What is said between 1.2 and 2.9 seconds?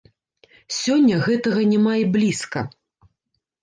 гэтага няма і блізка.